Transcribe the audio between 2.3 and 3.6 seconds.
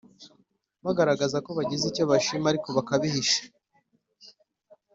ariko bakabihisha